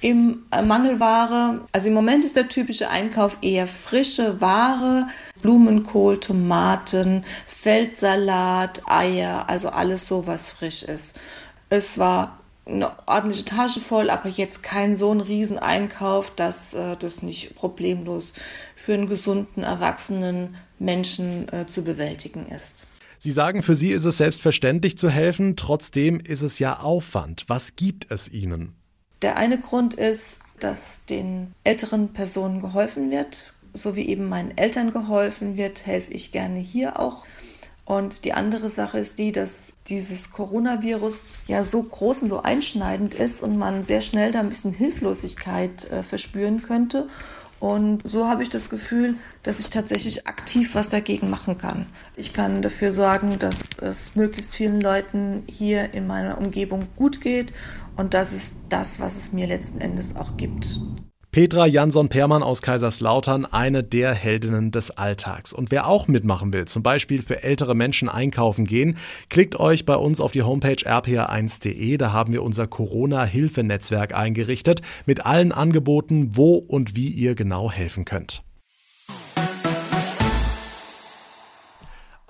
im 0.00 0.42
äh, 0.50 0.62
Mangelware. 0.62 1.62
Also 1.72 1.88
im 1.88 1.94
Moment 1.94 2.24
ist 2.24 2.36
der 2.36 2.48
typische 2.48 2.90
Einkauf 2.90 3.38
eher 3.42 3.66
frische 3.66 4.40
Ware, 4.40 5.08
Blumenkohl, 5.40 6.20
Tomaten, 6.20 7.24
Feldsalat, 7.46 8.82
Eier, 8.86 9.48
also 9.48 9.70
alles 9.70 10.06
so, 10.06 10.26
was 10.26 10.50
frisch 10.50 10.82
ist. 10.82 11.14
Es 11.70 11.98
war 11.98 12.41
eine 12.64 12.92
ordentliche 13.06 13.44
Tasche 13.44 13.80
voll, 13.80 14.10
aber 14.10 14.28
jetzt 14.28 14.62
kein 14.62 14.94
so 14.96 15.12
ein 15.12 15.20
Rieseneinkauf, 15.20 16.30
dass 16.34 16.74
äh, 16.74 16.96
das 16.96 17.22
nicht 17.22 17.54
problemlos 17.56 18.34
für 18.76 18.94
einen 18.94 19.08
gesunden, 19.08 19.62
erwachsenen 19.62 20.56
Menschen 20.78 21.48
äh, 21.52 21.66
zu 21.66 21.82
bewältigen 21.82 22.46
ist. 22.46 22.86
Sie 23.18 23.32
sagen, 23.32 23.62
für 23.62 23.74
Sie 23.74 23.90
ist 23.90 24.04
es 24.04 24.18
selbstverständlich 24.18 24.98
zu 24.98 25.08
helfen, 25.08 25.56
trotzdem 25.56 26.18
ist 26.18 26.42
es 26.42 26.58
ja 26.58 26.80
Aufwand. 26.80 27.44
Was 27.46 27.76
gibt 27.76 28.10
es 28.10 28.28
Ihnen? 28.28 28.74
Der 29.22 29.36
eine 29.36 29.58
Grund 29.58 29.94
ist, 29.94 30.40
dass 30.58 31.04
den 31.04 31.54
älteren 31.62 32.12
Personen 32.12 32.60
geholfen 32.60 33.10
wird, 33.10 33.54
so 33.72 33.96
wie 33.96 34.08
eben 34.08 34.28
meinen 34.28 34.56
Eltern 34.56 34.92
geholfen 34.92 35.56
wird, 35.56 35.86
helfe 35.86 36.12
ich 36.12 36.32
gerne 36.32 36.58
hier 36.58 36.98
auch 36.98 37.24
und 37.84 38.24
die 38.24 38.32
andere 38.32 38.70
Sache 38.70 38.98
ist 38.98 39.18
die, 39.18 39.32
dass 39.32 39.74
dieses 39.88 40.30
Coronavirus 40.30 41.26
ja 41.46 41.64
so 41.64 41.82
groß 41.82 42.22
und 42.22 42.28
so 42.28 42.42
einschneidend 42.42 43.14
ist 43.14 43.42
und 43.42 43.58
man 43.58 43.84
sehr 43.84 44.02
schnell 44.02 44.30
da 44.30 44.40
ein 44.40 44.48
bisschen 44.48 44.72
Hilflosigkeit 44.72 45.90
äh, 45.90 46.02
verspüren 46.02 46.62
könnte. 46.62 47.08
Und 47.58 48.02
so 48.04 48.26
habe 48.26 48.42
ich 48.42 48.50
das 48.50 48.70
Gefühl, 48.70 49.16
dass 49.44 49.60
ich 49.60 49.70
tatsächlich 49.70 50.26
aktiv 50.26 50.74
was 50.74 50.88
dagegen 50.88 51.30
machen 51.30 51.58
kann. 51.58 51.86
Ich 52.16 52.32
kann 52.32 52.60
dafür 52.60 52.92
sorgen, 52.92 53.38
dass 53.38 53.56
es 53.80 54.16
möglichst 54.16 54.54
vielen 54.54 54.80
Leuten 54.80 55.44
hier 55.46 55.94
in 55.94 56.06
meiner 56.08 56.38
Umgebung 56.38 56.88
gut 56.96 57.20
geht. 57.20 57.52
Und 57.96 58.14
das 58.14 58.32
ist 58.32 58.54
das, 58.68 58.98
was 58.98 59.16
es 59.16 59.32
mir 59.32 59.46
letzten 59.46 59.80
Endes 59.80 60.16
auch 60.16 60.36
gibt. 60.36 60.80
Petra 61.34 61.64
Jansson-Permann 61.64 62.42
aus 62.42 62.60
Kaiserslautern, 62.60 63.46
eine 63.46 63.82
der 63.82 64.12
Heldinnen 64.12 64.70
des 64.70 64.90
Alltags. 64.90 65.54
Und 65.54 65.70
wer 65.70 65.86
auch 65.86 66.06
mitmachen 66.06 66.52
will, 66.52 66.66
zum 66.66 66.82
Beispiel 66.82 67.22
für 67.22 67.42
ältere 67.42 67.74
Menschen 67.74 68.10
einkaufen 68.10 68.66
gehen, 68.66 68.98
klickt 69.30 69.58
euch 69.58 69.86
bei 69.86 69.96
uns 69.96 70.20
auf 70.20 70.32
die 70.32 70.42
Homepage 70.42 70.74
rpa1.de. 70.74 71.96
Da 71.96 72.12
haben 72.12 72.34
wir 72.34 72.42
unser 72.42 72.66
Corona-Hilfenetzwerk 72.66 74.14
eingerichtet 74.14 74.82
mit 75.06 75.24
allen 75.24 75.52
Angeboten, 75.52 76.36
wo 76.36 76.56
und 76.56 76.96
wie 76.96 77.08
ihr 77.08 77.34
genau 77.34 77.70
helfen 77.70 78.04
könnt. 78.04 78.42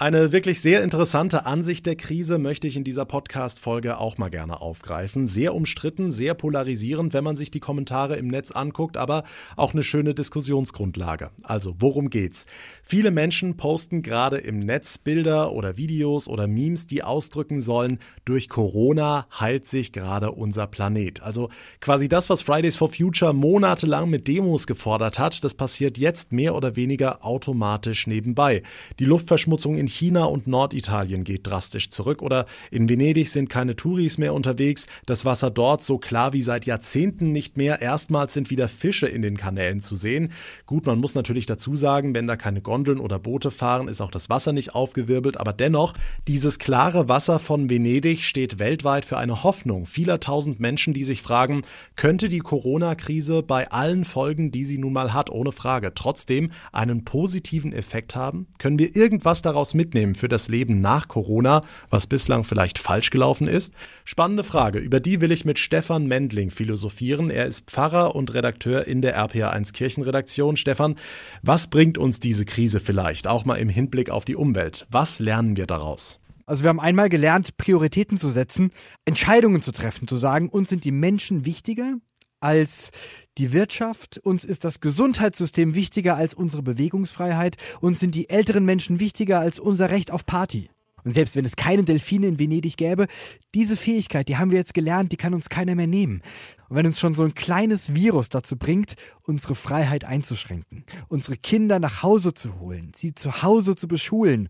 Eine 0.02 0.32
wirklich 0.32 0.60
sehr 0.60 0.82
interessante 0.82 1.46
Ansicht 1.46 1.86
der 1.86 1.94
Krise 1.94 2.38
möchte 2.38 2.66
ich 2.66 2.76
in 2.76 2.82
dieser 2.82 3.04
Podcast-Folge 3.04 3.98
auch 3.98 4.18
mal 4.18 4.30
gerne 4.30 4.60
aufgreifen. 4.60 5.28
Sehr 5.28 5.54
umstritten, 5.54 6.10
sehr 6.10 6.34
polarisierend, 6.34 7.14
wenn 7.14 7.22
man 7.22 7.36
sich 7.36 7.52
die 7.52 7.60
Kommentare 7.60 8.16
im 8.16 8.26
Netz 8.26 8.50
anguckt, 8.50 8.96
aber 8.96 9.22
auch 9.54 9.74
eine 9.74 9.84
schöne 9.84 10.12
Diskussionsgrundlage. 10.12 11.30
Also, 11.44 11.76
worum 11.78 12.10
geht's? 12.10 12.46
Viele 12.82 13.12
Menschen 13.12 13.56
posten 13.56 14.02
gerade 14.02 14.38
im 14.38 14.58
Netz 14.58 14.98
Bilder 14.98 15.52
oder 15.52 15.76
Videos 15.76 16.26
oder 16.26 16.48
Memes, 16.48 16.88
die 16.88 17.04
ausdrücken 17.04 17.60
sollen, 17.60 18.00
durch 18.24 18.48
Corona 18.48 19.28
heilt 19.38 19.68
sich 19.68 19.92
gerade 19.92 20.32
unser 20.32 20.66
Planet. 20.66 21.22
Also 21.22 21.48
quasi 21.80 22.08
das, 22.08 22.28
was 22.28 22.42
Fridays 22.42 22.74
for 22.74 22.92
Future 22.92 23.32
monatelang 23.32 24.10
mit 24.10 24.26
Demos 24.26 24.66
gefordert 24.66 25.20
hat, 25.20 25.44
das 25.44 25.54
passiert 25.54 25.96
jetzt 25.96 26.32
mehr 26.32 26.56
oder 26.56 26.74
weniger 26.74 27.24
automatisch 27.24 28.08
nebenbei. 28.08 28.64
Die 28.98 29.04
Luftverschmutzung 29.04 29.78
in 29.78 29.91
China 29.92 30.24
und 30.24 30.46
Norditalien 30.46 31.24
geht 31.24 31.46
drastisch 31.46 31.90
zurück 31.90 32.22
oder 32.22 32.46
in 32.70 32.88
Venedig 32.88 33.28
sind 33.28 33.48
keine 33.50 33.76
Touris 33.76 34.18
mehr 34.18 34.34
unterwegs, 34.34 34.86
das 35.06 35.24
Wasser 35.24 35.50
dort 35.50 35.84
so 35.84 35.98
klar 35.98 36.32
wie 36.32 36.42
seit 36.42 36.66
Jahrzehnten 36.66 37.32
nicht 37.32 37.56
mehr. 37.56 37.80
Erstmals 37.82 38.34
sind 38.34 38.50
wieder 38.50 38.68
Fische 38.68 39.06
in 39.06 39.22
den 39.22 39.36
Kanälen 39.36 39.80
zu 39.80 39.94
sehen. 39.94 40.32
Gut, 40.66 40.86
man 40.86 40.98
muss 40.98 41.14
natürlich 41.14 41.46
dazu 41.46 41.76
sagen, 41.76 42.14
wenn 42.14 42.26
da 42.26 42.36
keine 42.36 42.62
Gondeln 42.62 42.98
oder 42.98 43.18
Boote 43.18 43.50
fahren, 43.50 43.88
ist 43.88 44.00
auch 44.00 44.10
das 44.10 44.30
Wasser 44.30 44.52
nicht 44.52 44.74
aufgewirbelt, 44.74 45.38
aber 45.38 45.52
dennoch, 45.52 45.94
dieses 46.26 46.58
klare 46.58 47.08
Wasser 47.08 47.38
von 47.38 47.68
Venedig 47.68 48.24
steht 48.24 48.58
weltweit 48.58 49.04
für 49.04 49.18
eine 49.18 49.42
Hoffnung 49.44 49.86
vieler 49.86 50.20
tausend 50.20 50.58
Menschen, 50.58 50.94
die 50.94 51.04
sich 51.04 51.22
fragen, 51.22 51.62
könnte 51.96 52.28
die 52.28 52.38
Corona-Krise 52.38 53.42
bei 53.42 53.70
allen 53.70 54.04
Folgen, 54.04 54.50
die 54.50 54.64
sie 54.64 54.78
nun 54.78 54.92
mal 54.92 55.12
hat, 55.12 55.30
ohne 55.30 55.52
Frage, 55.52 55.92
trotzdem 55.94 56.50
einen 56.72 57.04
positiven 57.04 57.72
Effekt 57.72 58.14
haben? 58.14 58.46
Können 58.58 58.78
wir 58.78 58.96
irgendwas 58.96 59.42
daraus 59.42 59.74
mitnehmen 59.74 59.81
für 60.14 60.28
das 60.28 60.48
Leben 60.48 60.80
nach 60.80 61.08
Corona, 61.08 61.62
was 61.90 62.06
bislang 62.06 62.44
vielleicht 62.44 62.78
falsch 62.78 63.10
gelaufen 63.10 63.48
ist? 63.48 63.74
Spannende 64.04 64.44
Frage, 64.44 64.78
über 64.78 65.00
die 65.00 65.20
will 65.20 65.32
ich 65.32 65.44
mit 65.44 65.58
Stefan 65.58 66.06
Mendling 66.06 66.50
philosophieren. 66.50 67.30
Er 67.30 67.46
ist 67.46 67.70
Pfarrer 67.70 68.14
und 68.14 68.32
Redakteur 68.32 68.86
in 68.86 69.02
der 69.02 69.18
RPA1 69.18 69.72
Kirchenredaktion. 69.72 70.56
Stefan, 70.56 70.96
was 71.42 71.68
bringt 71.68 71.98
uns 71.98 72.20
diese 72.20 72.44
Krise 72.44 72.80
vielleicht, 72.80 73.26
auch 73.26 73.44
mal 73.44 73.56
im 73.56 73.68
Hinblick 73.68 74.10
auf 74.10 74.24
die 74.24 74.36
Umwelt? 74.36 74.86
Was 74.90 75.18
lernen 75.18 75.56
wir 75.56 75.66
daraus? 75.66 76.20
Also 76.46 76.64
wir 76.64 76.68
haben 76.68 76.80
einmal 76.80 77.08
gelernt, 77.08 77.56
Prioritäten 77.56 78.18
zu 78.18 78.28
setzen, 78.28 78.72
Entscheidungen 79.04 79.62
zu 79.62 79.72
treffen, 79.72 80.08
zu 80.08 80.16
sagen, 80.16 80.48
uns 80.48 80.68
sind 80.68 80.84
die 80.84 80.92
Menschen 80.92 81.44
wichtiger 81.44 81.96
als 82.42 82.90
die 83.38 83.52
Wirtschaft, 83.52 84.18
uns 84.18 84.44
ist 84.44 84.64
das 84.64 84.80
Gesundheitssystem 84.80 85.74
wichtiger 85.74 86.16
als 86.16 86.34
unsere 86.34 86.62
Bewegungsfreiheit, 86.62 87.56
uns 87.80 88.00
sind 88.00 88.14
die 88.14 88.28
älteren 88.28 88.64
Menschen 88.64 89.00
wichtiger 89.00 89.40
als 89.40 89.58
unser 89.58 89.90
Recht 89.90 90.10
auf 90.10 90.26
Party. 90.26 90.68
Und 91.04 91.12
selbst 91.12 91.34
wenn 91.34 91.44
es 91.44 91.56
keine 91.56 91.82
Delfine 91.82 92.28
in 92.28 92.38
Venedig 92.38 92.76
gäbe, 92.76 93.06
diese 93.54 93.76
Fähigkeit, 93.76 94.28
die 94.28 94.36
haben 94.36 94.50
wir 94.50 94.58
jetzt 94.58 94.74
gelernt, 94.74 95.10
die 95.12 95.16
kann 95.16 95.34
uns 95.34 95.48
keiner 95.48 95.74
mehr 95.74 95.86
nehmen. 95.86 96.22
Und 96.68 96.76
wenn 96.76 96.86
uns 96.86 97.00
schon 97.00 97.14
so 97.14 97.24
ein 97.24 97.34
kleines 97.34 97.94
Virus 97.94 98.28
dazu 98.28 98.56
bringt, 98.56 98.94
unsere 99.22 99.54
Freiheit 99.54 100.04
einzuschränken, 100.04 100.84
unsere 101.08 101.36
Kinder 101.36 101.80
nach 101.80 102.02
Hause 102.02 102.34
zu 102.34 102.60
holen, 102.60 102.92
sie 102.94 103.14
zu 103.14 103.42
Hause 103.42 103.74
zu 103.74 103.88
beschulen, 103.88 104.48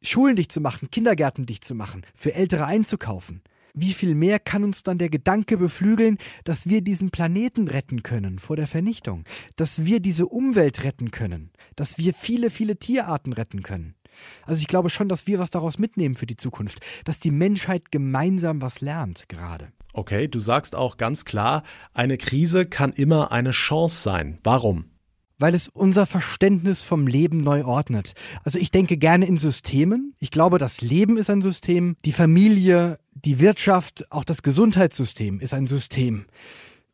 Schulen 0.00 0.36
dicht 0.36 0.50
zu 0.50 0.60
machen, 0.60 0.90
Kindergärten 0.90 1.46
dicht 1.46 1.64
zu 1.64 1.74
machen, 1.74 2.02
für 2.14 2.34
Ältere 2.34 2.64
einzukaufen, 2.64 3.42
wie 3.74 3.92
viel 3.92 4.14
mehr 4.14 4.38
kann 4.38 4.64
uns 4.64 4.82
dann 4.82 4.98
der 4.98 5.08
Gedanke 5.08 5.56
beflügeln, 5.56 6.18
dass 6.44 6.68
wir 6.68 6.82
diesen 6.82 7.10
Planeten 7.10 7.68
retten 7.68 8.02
können 8.02 8.38
vor 8.38 8.56
der 8.56 8.66
Vernichtung, 8.66 9.24
dass 9.56 9.84
wir 9.84 10.00
diese 10.00 10.26
Umwelt 10.26 10.84
retten 10.84 11.10
können, 11.10 11.50
dass 11.76 11.98
wir 11.98 12.14
viele, 12.14 12.50
viele 12.50 12.76
Tierarten 12.76 13.32
retten 13.32 13.62
können. 13.62 13.94
Also 14.44 14.60
ich 14.60 14.68
glaube 14.68 14.90
schon, 14.90 15.08
dass 15.08 15.26
wir 15.26 15.38
was 15.38 15.50
daraus 15.50 15.78
mitnehmen 15.78 16.16
für 16.16 16.26
die 16.26 16.36
Zukunft, 16.36 16.80
dass 17.04 17.18
die 17.18 17.30
Menschheit 17.30 17.90
gemeinsam 17.90 18.60
was 18.60 18.80
lernt 18.80 19.28
gerade. 19.28 19.72
Okay, 19.94 20.28
du 20.28 20.40
sagst 20.40 20.74
auch 20.74 20.96
ganz 20.96 21.24
klar, 21.24 21.62
eine 21.92 22.18
Krise 22.18 22.66
kann 22.66 22.92
immer 22.92 23.32
eine 23.32 23.50
Chance 23.50 24.02
sein. 24.02 24.38
Warum? 24.42 24.86
weil 25.42 25.56
es 25.56 25.66
unser 25.66 26.06
Verständnis 26.06 26.84
vom 26.84 27.08
Leben 27.08 27.38
neu 27.38 27.64
ordnet. 27.64 28.14
Also 28.44 28.60
ich 28.60 28.70
denke 28.70 28.96
gerne 28.96 29.26
in 29.26 29.36
Systemen. 29.36 30.14
Ich 30.20 30.30
glaube, 30.30 30.58
das 30.58 30.82
Leben 30.82 31.16
ist 31.16 31.30
ein 31.30 31.42
System, 31.42 31.96
die 32.04 32.12
Familie, 32.12 33.00
die 33.24 33.40
Wirtschaft, 33.40 34.10
auch 34.10 34.24
das 34.24 34.42
Gesundheitssystem 34.42 35.40
ist 35.40 35.54
ein 35.54 35.66
System. 35.66 36.26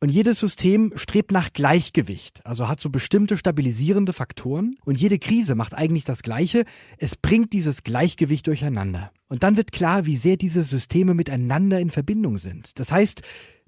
Und 0.00 0.10
jedes 0.10 0.38
System 0.38 0.92
strebt 0.94 1.32
nach 1.32 1.52
Gleichgewicht, 1.52 2.46
also 2.46 2.68
hat 2.68 2.80
so 2.80 2.88
bestimmte 2.88 3.36
stabilisierende 3.36 4.12
Faktoren. 4.12 4.76
Und 4.84 5.00
jede 5.00 5.18
Krise 5.18 5.56
macht 5.56 5.74
eigentlich 5.74 6.04
das 6.04 6.22
Gleiche. 6.22 6.64
Es 6.98 7.16
bringt 7.16 7.52
dieses 7.52 7.82
Gleichgewicht 7.82 8.46
durcheinander. 8.46 9.10
Und 9.28 9.42
dann 9.42 9.56
wird 9.56 9.72
klar, 9.72 10.06
wie 10.06 10.16
sehr 10.16 10.36
diese 10.36 10.62
Systeme 10.62 11.14
miteinander 11.14 11.80
in 11.80 11.90
Verbindung 11.90 12.38
sind. 12.38 12.78
Das 12.78 12.92
heißt, 12.92 13.22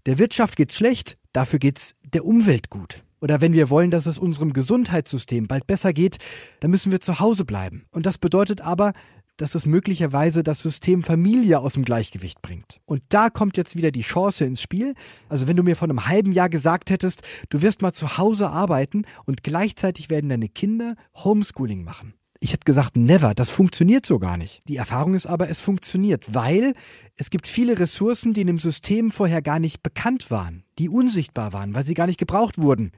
der 0.06 0.18
Wirtschaft 0.18 0.54
geht's 0.56 0.76
schlecht, 0.76 1.18
dafür 1.32 1.58
geht's 1.58 1.94
der 2.04 2.24
Umwelt 2.24 2.70
gut. 2.70 3.02
Oder 3.20 3.40
wenn 3.40 3.52
wir 3.52 3.68
wollen, 3.68 3.90
dass 3.90 4.06
es 4.06 4.18
unserem 4.18 4.52
Gesundheitssystem 4.52 5.46
bald 5.46 5.66
besser 5.66 5.92
geht, 5.92 6.18
dann 6.60 6.70
müssen 6.70 6.92
wir 6.92 7.00
zu 7.00 7.18
Hause 7.18 7.44
bleiben. 7.44 7.84
Und 7.90 8.06
das 8.06 8.18
bedeutet 8.18 8.60
aber, 8.60 8.92
dass 9.40 9.54
es 9.54 9.66
möglicherweise 9.66 10.42
das 10.42 10.60
System 10.60 11.02
Familie 11.02 11.60
aus 11.60 11.72
dem 11.72 11.84
Gleichgewicht 11.84 12.42
bringt. 12.42 12.80
Und 12.84 13.02
da 13.08 13.30
kommt 13.30 13.56
jetzt 13.56 13.74
wieder 13.76 13.90
die 13.90 14.02
Chance 14.02 14.44
ins 14.44 14.60
Spiel. 14.60 14.94
Also 15.28 15.48
wenn 15.48 15.56
du 15.56 15.62
mir 15.62 15.76
vor 15.76 15.88
einem 15.88 16.06
halben 16.06 16.32
Jahr 16.32 16.48
gesagt 16.48 16.90
hättest, 16.90 17.22
du 17.48 17.62
wirst 17.62 17.80
mal 17.80 17.92
zu 17.92 18.18
Hause 18.18 18.50
arbeiten 18.50 19.04
und 19.24 19.42
gleichzeitig 19.42 20.10
werden 20.10 20.28
deine 20.28 20.48
Kinder 20.48 20.94
Homeschooling 21.14 21.84
machen. 21.84 22.14
Ich 22.42 22.54
hätte 22.54 22.64
gesagt, 22.64 22.96
never, 22.96 23.34
das 23.34 23.50
funktioniert 23.50 24.06
so 24.06 24.18
gar 24.18 24.38
nicht. 24.38 24.60
Die 24.66 24.76
Erfahrung 24.76 25.12
ist 25.12 25.26
aber, 25.26 25.50
es 25.50 25.60
funktioniert, 25.60 26.34
weil 26.34 26.72
es 27.16 27.28
gibt 27.28 27.46
viele 27.46 27.78
Ressourcen, 27.78 28.32
die 28.32 28.40
in 28.40 28.46
dem 28.46 28.58
System 28.58 29.10
vorher 29.10 29.42
gar 29.42 29.58
nicht 29.58 29.82
bekannt 29.82 30.30
waren, 30.30 30.64
die 30.78 30.88
unsichtbar 30.88 31.52
waren, 31.52 31.74
weil 31.74 31.84
sie 31.84 31.92
gar 31.92 32.06
nicht 32.06 32.18
gebraucht 32.18 32.56
wurden. 32.56 32.92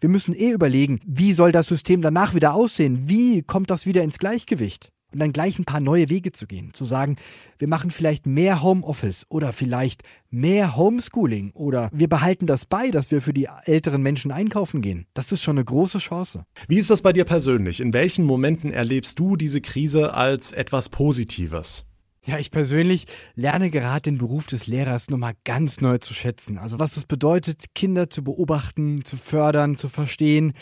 Wir 0.00 0.10
müssen 0.10 0.34
eh 0.34 0.50
überlegen, 0.50 1.00
wie 1.06 1.32
soll 1.32 1.52
das 1.52 1.68
System 1.68 2.02
danach 2.02 2.34
wieder 2.34 2.52
aussehen? 2.52 3.08
Wie 3.08 3.42
kommt 3.42 3.70
das 3.70 3.86
wieder 3.86 4.02
ins 4.02 4.18
Gleichgewicht? 4.18 4.91
Und 5.12 5.20
dann 5.20 5.32
gleich 5.32 5.58
ein 5.58 5.64
paar 5.64 5.80
neue 5.80 6.08
Wege 6.08 6.32
zu 6.32 6.46
gehen. 6.46 6.74
Zu 6.74 6.84
sagen, 6.84 7.16
wir 7.58 7.68
machen 7.68 7.90
vielleicht 7.90 8.26
mehr 8.26 8.62
Homeoffice 8.62 9.26
oder 9.28 9.52
vielleicht 9.52 10.02
mehr 10.30 10.76
Homeschooling 10.76 11.52
oder 11.52 11.90
wir 11.92 12.08
behalten 12.08 12.46
das 12.46 12.64
bei, 12.64 12.90
dass 12.90 13.10
wir 13.10 13.20
für 13.20 13.32
die 13.32 13.48
älteren 13.64 14.02
Menschen 14.02 14.32
einkaufen 14.32 14.82
gehen. 14.82 15.06
Das 15.14 15.32
ist 15.32 15.42
schon 15.42 15.56
eine 15.56 15.64
große 15.64 15.98
Chance. 15.98 16.44
Wie 16.68 16.78
ist 16.78 16.90
das 16.90 17.02
bei 17.02 17.12
dir 17.12 17.24
persönlich? 17.24 17.80
In 17.80 17.92
welchen 17.92 18.24
Momenten 18.24 18.72
erlebst 18.72 19.18
du 19.18 19.36
diese 19.36 19.60
Krise 19.60 20.14
als 20.14 20.52
etwas 20.52 20.88
Positives? 20.88 21.84
Ja, 22.24 22.38
ich 22.38 22.52
persönlich 22.52 23.08
lerne 23.34 23.68
gerade 23.68 24.02
den 24.02 24.18
Beruf 24.18 24.46
des 24.46 24.68
Lehrers 24.68 25.10
nochmal 25.10 25.32
ganz 25.44 25.80
neu 25.80 25.98
zu 25.98 26.14
schätzen. 26.14 26.56
Also 26.56 26.78
was 26.78 26.96
es 26.96 27.04
bedeutet, 27.04 27.74
Kinder 27.74 28.10
zu 28.10 28.22
beobachten, 28.22 29.04
zu 29.04 29.16
fördern, 29.16 29.76
zu 29.76 29.88
verstehen, 29.88 30.52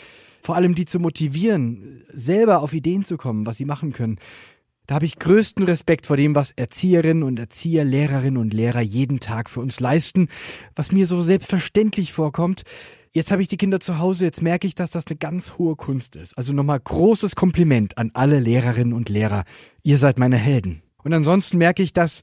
vor 0.41 0.55
allem 0.55 0.73
die 0.73 0.85
zu 0.85 0.99
motivieren, 0.99 2.03
selber 2.09 2.63
auf 2.63 2.73
Ideen 2.73 3.03
zu 3.03 3.15
kommen, 3.15 3.45
was 3.45 3.57
sie 3.57 3.65
machen 3.65 3.93
können. 3.93 4.17
Da 4.87 4.95
habe 4.95 5.05
ich 5.05 5.19
größten 5.19 5.63
Respekt 5.63 6.07
vor 6.07 6.17
dem, 6.17 6.33
was 6.33 6.49
Erzieherinnen 6.49 7.21
und 7.21 7.37
Erzieher, 7.37 7.83
Lehrerinnen 7.83 8.41
und 8.41 8.55
Lehrer 8.55 8.81
jeden 8.81 9.19
Tag 9.19 9.47
für 9.47 9.59
uns 9.59 9.79
leisten, 9.79 10.29
was 10.75 10.91
mir 10.91 11.05
so 11.05 11.21
selbstverständlich 11.21 12.11
vorkommt. 12.11 12.63
Jetzt 13.11 13.29
habe 13.29 13.43
ich 13.43 13.47
die 13.47 13.57
Kinder 13.57 13.79
zu 13.79 13.99
Hause, 13.99 14.25
jetzt 14.25 14.41
merke 14.41 14.65
ich, 14.65 14.73
dass 14.73 14.89
das 14.89 15.05
eine 15.05 15.17
ganz 15.17 15.59
hohe 15.59 15.75
Kunst 15.75 16.15
ist. 16.15 16.35
Also 16.39 16.53
nochmal 16.53 16.79
großes 16.79 17.35
Kompliment 17.35 17.99
an 17.99 18.09
alle 18.15 18.39
Lehrerinnen 18.39 18.93
und 18.93 19.09
Lehrer. 19.09 19.43
Ihr 19.83 19.99
seid 19.99 20.17
meine 20.17 20.37
Helden. 20.37 20.81
Und 21.03 21.13
ansonsten 21.13 21.57
merke 21.57 21.83
ich, 21.83 21.93
dass 21.93 22.21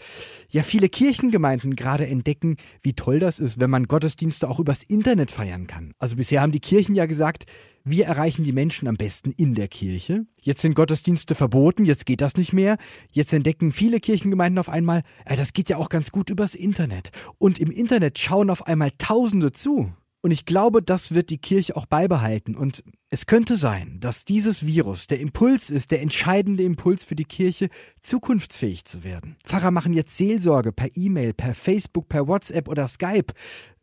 ja 0.50 0.62
viele 0.62 0.88
Kirchengemeinden 0.88 1.76
gerade 1.76 2.06
entdecken, 2.06 2.56
wie 2.82 2.94
toll 2.94 3.18
das 3.18 3.38
ist, 3.38 3.60
wenn 3.60 3.70
man 3.70 3.84
Gottesdienste 3.84 4.48
auch 4.48 4.58
übers 4.58 4.82
Internet 4.82 5.30
feiern 5.30 5.66
kann. 5.66 5.92
Also 5.98 6.16
bisher 6.16 6.40
haben 6.40 6.52
die 6.52 6.60
Kirchen 6.60 6.94
ja 6.94 7.06
gesagt, 7.06 7.46
wir 7.84 8.06
erreichen 8.06 8.44
die 8.44 8.52
Menschen 8.52 8.86
am 8.86 8.96
besten 8.96 9.32
in 9.32 9.54
der 9.54 9.68
Kirche. 9.68 10.26
Jetzt 10.42 10.60
sind 10.60 10.74
Gottesdienste 10.74 11.34
verboten, 11.34 11.84
jetzt 11.84 12.04
geht 12.04 12.20
das 12.20 12.36
nicht 12.36 12.52
mehr. 12.52 12.76
Jetzt 13.12 13.32
entdecken 13.32 13.72
viele 13.72 14.00
Kirchengemeinden 14.00 14.58
auf 14.58 14.68
einmal, 14.68 15.02
das 15.24 15.52
geht 15.52 15.70
ja 15.70 15.78
auch 15.78 15.88
ganz 15.88 16.10
gut 16.12 16.28
übers 16.28 16.54
Internet. 16.54 17.10
Und 17.38 17.58
im 17.58 17.70
Internet 17.70 18.18
schauen 18.18 18.50
auf 18.50 18.66
einmal 18.66 18.90
Tausende 18.98 19.52
zu. 19.52 19.92
Und 20.20 20.32
ich 20.32 20.44
glaube, 20.44 20.82
das 20.82 21.14
wird 21.14 21.30
die 21.30 21.38
Kirche 21.38 21.76
auch 21.76 21.86
beibehalten. 21.86 22.56
Und 22.56 22.82
es 23.08 23.26
könnte 23.26 23.56
sein, 23.56 24.00
dass 24.00 24.24
dieses 24.24 24.66
Virus 24.66 25.06
der 25.06 25.20
Impuls 25.20 25.70
ist, 25.70 25.92
der 25.92 26.02
entscheidende 26.02 26.64
Impuls 26.64 27.04
für 27.04 27.14
die 27.14 27.24
Kirche, 27.24 27.68
zukunftsfähig 28.00 28.84
zu 28.84 29.04
werden. 29.04 29.36
Pfarrer 29.44 29.70
machen 29.70 29.92
jetzt 29.92 30.16
Seelsorge 30.16 30.72
per 30.72 30.88
E-Mail, 30.96 31.34
per 31.34 31.54
Facebook, 31.54 32.08
per 32.08 32.26
WhatsApp 32.26 32.68
oder 32.68 32.88
Skype. 32.88 33.32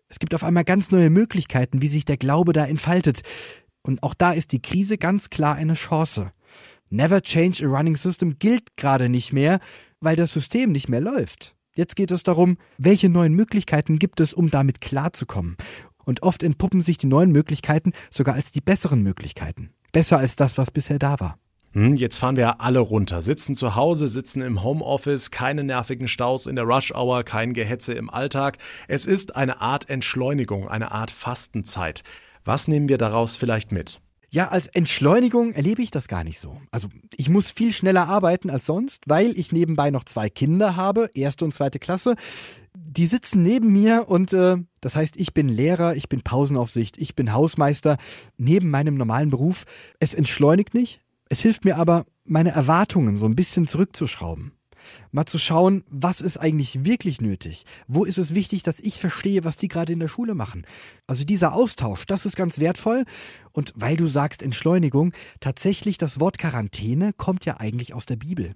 Es 0.09 0.19
gibt 0.19 0.35
auf 0.35 0.43
einmal 0.43 0.65
ganz 0.65 0.91
neue 0.91 1.09
Möglichkeiten, 1.09 1.81
wie 1.81 1.87
sich 1.87 2.03
der 2.03 2.17
Glaube 2.17 2.51
da 2.51 2.65
entfaltet. 2.65 3.21
Und 3.81 4.03
auch 4.03 4.13
da 4.13 4.33
ist 4.33 4.51
die 4.51 4.61
Krise 4.61 4.97
ganz 4.97 5.29
klar 5.29 5.55
eine 5.55 5.73
Chance. 5.73 6.31
Never 6.89 7.21
change 7.21 7.65
a 7.65 7.69
running 7.69 7.95
system 7.95 8.37
gilt 8.39 8.77
gerade 8.77 9.09
nicht 9.09 9.31
mehr, 9.31 9.59
weil 10.01 10.15
das 10.15 10.33
System 10.33 10.71
nicht 10.71 10.89
mehr 10.89 11.01
läuft. 11.01 11.55
Jetzt 11.75 11.95
geht 11.95 12.11
es 12.11 12.23
darum, 12.23 12.57
welche 12.77 13.09
neuen 13.09 13.33
Möglichkeiten 13.33 13.99
gibt 13.99 14.19
es, 14.21 14.33
um 14.33 14.49
damit 14.49 14.79
klarzukommen. 14.79 15.57
Und 16.05 16.23
oft 16.23 16.43
entpuppen 16.43 16.81
sich 16.81 16.97
die 16.97 17.07
neuen 17.07 17.31
Möglichkeiten 17.31 17.91
sogar 18.09 18.35
als 18.35 18.51
die 18.51 18.61
besseren 18.61 19.01
Möglichkeiten. 19.01 19.71
Besser 19.91 20.17
als 20.17 20.35
das, 20.35 20.57
was 20.57 20.71
bisher 20.71 20.99
da 20.99 21.19
war. 21.19 21.37
Hm, 21.73 21.97
jetzt 21.97 22.19
fahren 22.19 22.37
wir 22.37 22.61
alle 22.61 22.79
runter, 22.79 23.21
sitzen 23.21 23.53
zu 23.53 23.75
Hause, 23.75 24.07
sitzen 24.07 24.41
im 24.41 24.63
Homeoffice, 24.63 25.29
keine 25.29 25.61
nervigen 25.63 26.07
Staus 26.07 26.47
in 26.47 26.55
der 26.55 26.63
Rush-Hour, 26.63 27.23
kein 27.25 27.53
Gehetze 27.53 27.93
im 27.93 28.09
Alltag. 28.09 28.57
Es 28.87 29.05
ist 29.05 29.35
eine 29.35 29.59
Art 29.59 29.89
Entschleunigung, 29.89 30.69
eine 30.69 30.91
Art 30.91 31.11
Fastenzeit. 31.11 32.03
Was 32.45 32.69
nehmen 32.69 32.87
wir 32.87 32.97
daraus 32.97 33.35
vielleicht 33.35 33.73
mit? 33.73 33.99
Ja, 34.35 34.49
als 34.49 34.67
Entschleunigung 34.67 35.53
erlebe 35.53 35.81
ich 35.81 35.91
das 35.91 36.09
gar 36.09 36.25
nicht 36.25 36.41
so. 36.41 36.59
Also 36.69 36.89
ich 37.15 37.29
muss 37.29 37.53
viel 37.53 37.71
schneller 37.71 38.09
arbeiten 38.09 38.49
als 38.49 38.65
sonst, 38.65 39.03
weil 39.07 39.31
ich 39.39 39.53
nebenbei 39.53 39.91
noch 39.91 40.03
zwei 40.03 40.29
Kinder 40.29 40.75
habe, 40.75 41.09
erste 41.13 41.45
und 41.45 41.53
zweite 41.53 41.79
Klasse. 41.79 42.15
Die 42.73 43.05
sitzen 43.05 43.43
neben 43.43 43.71
mir 43.71 44.09
und 44.09 44.33
äh, 44.33 44.57
das 44.81 44.97
heißt, 44.97 45.15
ich 45.15 45.33
bin 45.33 45.47
Lehrer, 45.47 45.95
ich 45.95 46.09
bin 46.09 46.21
Pausenaufsicht, 46.21 46.97
ich 46.97 47.15
bin 47.15 47.31
Hausmeister 47.31 47.95
neben 48.35 48.69
meinem 48.69 48.95
normalen 48.95 49.29
Beruf. 49.29 49.63
Es 49.99 50.13
entschleunigt 50.13 50.73
nicht, 50.73 50.99
es 51.29 51.39
hilft 51.39 51.63
mir 51.63 51.77
aber, 51.77 52.05
meine 52.25 52.51
Erwartungen 52.51 53.15
so 53.15 53.27
ein 53.27 53.37
bisschen 53.37 53.67
zurückzuschrauben. 53.67 54.51
Mal 55.11 55.25
zu 55.25 55.37
schauen, 55.37 55.83
was 55.89 56.21
ist 56.21 56.37
eigentlich 56.37 56.85
wirklich 56.85 57.21
nötig? 57.21 57.65
Wo 57.87 58.05
ist 58.05 58.17
es 58.17 58.35
wichtig, 58.35 58.63
dass 58.63 58.79
ich 58.79 58.99
verstehe, 58.99 59.43
was 59.43 59.57
die 59.57 59.67
gerade 59.67 59.93
in 59.93 59.99
der 59.99 60.07
Schule 60.07 60.35
machen? 60.35 60.65
Also 61.07 61.23
dieser 61.23 61.53
Austausch, 61.53 62.05
das 62.05 62.25
ist 62.25 62.35
ganz 62.35 62.59
wertvoll. 62.59 63.05
Und 63.51 63.73
weil 63.75 63.95
du 63.95 64.07
sagst 64.07 64.43
Entschleunigung, 64.43 65.13
tatsächlich 65.39 65.97
das 65.97 66.19
Wort 66.19 66.37
Quarantäne 66.37 67.13
kommt 67.13 67.45
ja 67.45 67.57
eigentlich 67.57 67.93
aus 67.93 68.05
der 68.05 68.17
Bibel. 68.17 68.55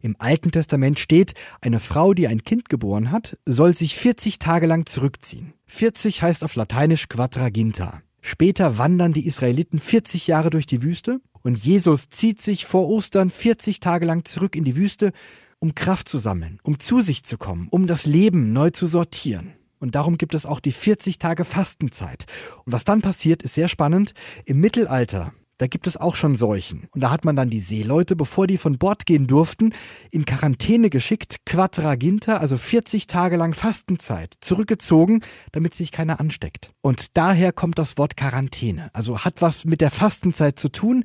Im 0.00 0.16
Alten 0.18 0.52
Testament 0.52 0.98
steht, 0.98 1.34
eine 1.60 1.80
Frau, 1.80 2.14
die 2.14 2.28
ein 2.28 2.44
Kind 2.44 2.68
geboren 2.68 3.10
hat, 3.10 3.36
soll 3.46 3.74
sich 3.74 3.96
40 3.96 4.38
Tage 4.38 4.66
lang 4.66 4.86
zurückziehen. 4.86 5.54
40 5.66 6.22
heißt 6.22 6.44
auf 6.44 6.54
Lateinisch 6.54 7.08
Quadraginta. 7.08 8.00
Später 8.20 8.78
wandern 8.78 9.12
die 9.12 9.26
Israeliten 9.26 9.78
40 9.78 10.26
Jahre 10.26 10.50
durch 10.50 10.66
die 10.66 10.82
Wüste 10.82 11.20
und 11.42 11.56
Jesus 11.56 12.08
zieht 12.08 12.42
sich 12.42 12.66
vor 12.66 12.88
Ostern 12.88 13.30
40 13.30 13.80
Tage 13.80 14.06
lang 14.06 14.24
zurück 14.24 14.54
in 14.54 14.64
die 14.64 14.76
Wüste 14.76 15.12
um 15.60 15.74
Kraft 15.74 16.08
zu 16.08 16.18
sammeln, 16.18 16.58
um 16.62 16.78
zu 16.78 17.00
sich 17.00 17.24
zu 17.24 17.38
kommen, 17.38 17.68
um 17.70 17.86
das 17.86 18.06
Leben 18.06 18.52
neu 18.52 18.70
zu 18.70 18.86
sortieren. 18.86 19.54
Und 19.80 19.94
darum 19.94 20.18
gibt 20.18 20.34
es 20.34 20.46
auch 20.46 20.60
die 20.60 20.72
40 20.72 21.18
Tage 21.18 21.44
Fastenzeit. 21.44 22.26
Und 22.64 22.72
was 22.72 22.84
dann 22.84 23.02
passiert, 23.02 23.42
ist 23.42 23.54
sehr 23.54 23.68
spannend. 23.68 24.12
Im 24.44 24.60
Mittelalter, 24.60 25.32
da 25.58 25.66
gibt 25.66 25.86
es 25.86 25.96
auch 25.96 26.14
schon 26.14 26.36
Seuchen. 26.36 26.88
Und 26.92 27.00
da 27.00 27.10
hat 27.10 27.24
man 27.24 27.36
dann 27.36 27.50
die 27.50 27.60
Seeleute, 27.60 28.16
bevor 28.16 28.46
die 28.46 28.58
von 28.58 28.78
Bord 28.78 29.06
gehen 29.06 29.26
durften, 29.26 29.72
in 30.10 30.24
Quarantäne 30.24 30.88
geschickt, 30.88 31.38
Quadraginta, 31.46 32.36
also 32.36 32.56
40 32.56 33.08
Tage 33.08 33.36
lang 33.36 33.54
Fastenzeit, 33.54 34.34
zurückgezogen, 34.40 35.22
damit 35.52 35.74
sich 35.74 35.92
keiner 35.92 36.20
ansteckt. 36.20 36.72
Und 36.80 37.16
daher 37.16 37.52
kommt 37.52 37.78
das 37.78 37.98
Wort 37.98 38.16
Quarantäne. 38.16 38.90
Also 38.92 39.20
hat 39.24 39.42
was 39.42 39.64
mit 39.64 39.80
der 39.80 39.90
Fastenzeit 39.90 40.58
zu 40.58 40.68
tun, 40.70 41.04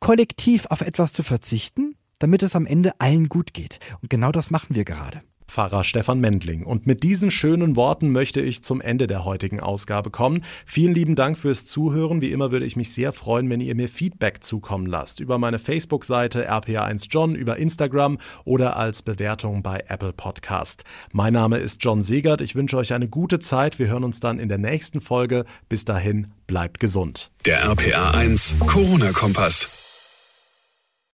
kollektiv 0.00 0.66
auf 0.66 0.80
etwas 0.80 1.12
zu 1.12 1.22
verzichten, 1.22 1.91
damit 2.22 2.42
es 2.42 2.54
am 2.56 2.66
Ende 2.66 2.92
allen 2.98 3.28
gut 3.28 3.52
geht. 3.52 3.78
Und 4.00 4.10
genau 4.10 4.32
das 4.32 4.50
machen 4.50 4.74
wir 4.74 4.84
gerade. 4.84 5.22
Pfarrer 5.52 5.84
Stefan 5.84 6.18
Mendling. 6.18 6.64
Und 6.64 6.86
mit 6.86 7.02
diesen 7.02 7.30
schönen 7.30 7.76
Worten 7.76 8.10
möchte 8.10 8.40
ich 8.40 8.64
zum 8.64 8.80
Ende 8.80 9.06
der 9.06 9.26
heutigen 9.26 9.60
Ausgabe 9.60 10.10
kommen. 10.10 10.44
Vielen 10.64 10.94
lieben 10.94 11.14
Dank 11.14 11.36
fürs 11.36 11.66
Zuhören. 11.66 12.22
Wie 12.22 12.30
immer 12.30 12.52
würde 12.52 12.64
ich 12.64 12.74
mich 12.74 12.94
sehr 12.94 13.12
freuen, 13.12 13.50
wenn 13.50 13.60
ihr 13.60 13.74
mir 13.74 13.90
Feedback 13.90 14.42
zukommen 14.42 14.86
lasst. 14.86 15.20
Über 15.20 15.36
meine 15.36 15.58
Facebook-Seite 15.58 16.48
rpa1john, 16.50 17.34
über 17.34 17.58
Instagram 17.58 18.18
oder 18.44 18.76
als 18.76 19.02
Bewertung 19.02 19.62
bei 19.62 19.84
Apple 19.88 20.14
Podcast. 20.14 20.84
Mein 21.12 21.34
Name 21.34 21.58
ist 21.58 21.84
John 21.84 22.00
Segert. 22.00 22.40
Ich 22.40 22.54
wünsche 22.54 22.78
euch 22.78 22.94
eine 22.94 23.08
gute 23.08 23.38
Zeit. 23.38 23.78
Wir 23.78 23.88
hören 23.88 24.04
uns 24.04 24.20
dann 24.20 24.38
in 24.38 24.48
der 24.48 24.58
nächsten 24.58 25.02
Folge. 25.02 25.44
Bis 25.68 25.84
dahin, 25.84 26.28
bleibt 26.46 26.80
gesund. 26.80 27.30
Der 27.44 27.62
RPA1 27.66 28.58
Corona-Kompass. 28.66 29.81